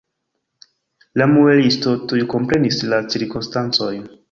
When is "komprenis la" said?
2.33-3.03